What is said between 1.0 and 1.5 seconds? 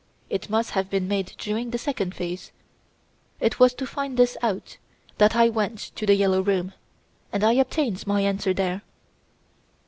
made